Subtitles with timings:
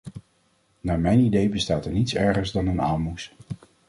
[0.79, 3.33] Naar mijn idee bestaat er niets ergers dan een aalmoes.